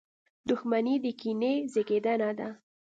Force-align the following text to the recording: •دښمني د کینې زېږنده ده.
•دښمني 0.49 0.95
د 1.03 1.05
کینې 1.19 1.53
زېږنده 1.73 2.29
ده. 2.39 2.49